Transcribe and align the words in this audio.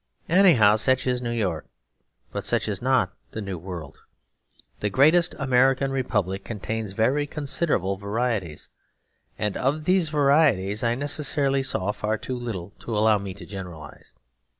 Anyhow, 0.29 0.77
such 0.77 1.05
is 1.05 1.21
New 1.21 1.29
York; 1.29 1.67
but 2.31 2.43
such 2.43 2.67
is 2.67 2.81
not 2.81 3.13
the 3.33 3.39
New 3.39 3.59
World. 3.59 4.01
The 4.79 4.89
great 4.89 5.13
American 5.37 5.91
Republic 5.91 6.43
contains 6.43 6.93
very 6.93 7.27
considerable 7.27 7.97
varieties, 7.97 8.69
and 9.37 9.55
of 9.55 9.83
these 9.85 10.09
varieties 10.09 10.83
I 10.83 10.95
necessarily 10.95 11.61
saw 11.61 11.91
far 11.91 12.17
too 12.17 12.35
little 12.35 12.71
to 12.79 12.97
allow 12.97 13.19
me 13.19 13.35
to 13.35 13.45
generalise. 13.45 14.15